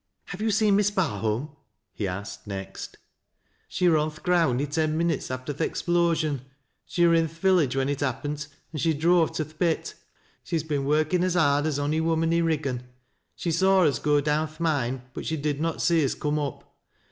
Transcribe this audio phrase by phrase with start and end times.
[0.31, 1.51] "Have you seen Miss Barholm?"
[1.93, 2.97] he asked next."
[3.69, 6.41] She wur on th' ground i' ten minnits after th' explo sion.
[6.87, 9.93] She wur in th' village when it happent, an' she drove to th' pit.
[10.43, 12.81] She's been workin' as hard as ony woman i' Kiggan.
[13.35, 16.75] She saw us go down th' mine, but she did not see us come up.